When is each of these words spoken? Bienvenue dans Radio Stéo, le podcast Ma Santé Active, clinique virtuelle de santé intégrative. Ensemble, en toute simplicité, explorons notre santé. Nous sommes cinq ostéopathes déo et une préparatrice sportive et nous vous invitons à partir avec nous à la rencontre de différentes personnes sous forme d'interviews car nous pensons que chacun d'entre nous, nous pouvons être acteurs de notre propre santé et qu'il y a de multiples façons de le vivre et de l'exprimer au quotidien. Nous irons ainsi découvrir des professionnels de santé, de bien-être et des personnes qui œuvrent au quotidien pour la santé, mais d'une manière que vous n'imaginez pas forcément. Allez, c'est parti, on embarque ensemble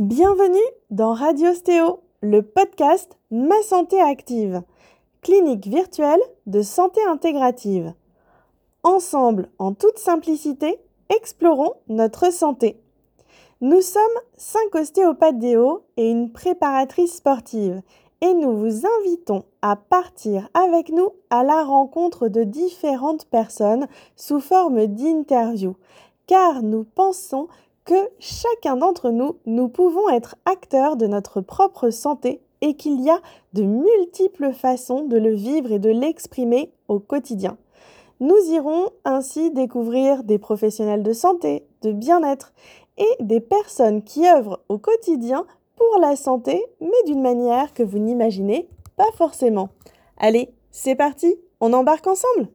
Bienvenue 0.00 0.58
dans 0.90 1.12
Radio 1.12 1.54
Stéo, 1.54 2.00
le 2.20 2.42
podcast 2.42 3.16
Ma 3.30 3.62
Santé 3.62 4.00
Active, 4.00 4.62
clinique 5.22 5.68
virtuelle 5.68 6.20
de 6.46 6.62
santé 6.62 7.00
intégrative. 7.08 7.94
Ensemble, 8.82 9.50
en 9.60 9.72
toute 9.72 9.98
simplicité, 9.98 10.80
explorons 11.14 11.74
notre 11.86 12.32
santé. 12.32 12.82
Nous 13.60 13.82
sommes 13.82 14.02
cinq 14.36 14.74
ostéopathes 14.74 15.38
déo 15.38 15.84
et 15.96 16.10
une 16.10 16.32
préparatrice 16.32 17.14
sportive 17.14 17.80
et 18.20 18.34
nous 18.34 18.56
vous 18.56 18.84
invitons 18.98 19.44
à 19.62 19.76
partir 19.76 20.48
avec 20.54 20.88
nous 20.88 21.10
à 21.30 21.44
la 21.44 21.62
rencontre 21.62 22.26
de 22.26 22.42
différentes 22.42 23.26
personnes 23.26 23.86
sous 24.16 24.40
forme 24.40 24.88
d'interviews 24.88 25.76
car 26.26 26.64
nous 26.64 26.82
pensons 26.82 27.46
que 27.84 28.08
chacun 28.18 28.76
d'entre 28.76 29.10
nous, 29.10 29.36
nous 29.46 29.68
pouvons 29.68 30.08
être 30.08 30.36
acteurs 30.44 30.96
de 30.96 31.06
notre 31.06 31.40
propre 31.40 31.90
santé 31.90 32.40
et 32.60 32.74
qu'il 32.74 33.00
y 33.02 33.10
a 33.10 33.20
de 33.52 33.62
multiples 33.62 34.52
façons 34.52 35.04
de 35.04 35.18
le 35.18 35.34
vivre 35.34 35.72
et 35.72 35.78
de 35.78 35.90
l'exprimer 35.90 36.72
au 36.88 36.98
quotidien. 36.98 37.58
Nous 38.20 38.38
irons 38.50 38.88
ainsi 39.04 39.50
découvrir 39.50 40.24
des 40.24 40.38
professionnels 40.38 41.02
de 41.02 41.12
santé, 41.12 41.66
de 41.82 41.92
bien-être 41.92 42.54
et 42.96 43.16
des 43.20 43.40
personnes 43.40 44.02
qui 44.02 44.26
œuvrent 44.26 44.60
au 44.68 44.78
quotidien 44.78 45.46
pour 45.76 46.00
la 46.00 46.16
santé, 46.16 46.64
mais 46.80 47.02
d'une 47.06 47.20
manière 47.20 47.74
que 47.74 47.82
vous 47.82 47.98
n'imaginez 47.98 48.68
pas 48.96 49.10
forcément. 49.16 49.70
Allez, 50.16 50.54
c'est 50.70 50.94
parti, 50.94 51.36
on 51.60 51.72
embarque 51.72 52.06
ensemble 52.06 52.48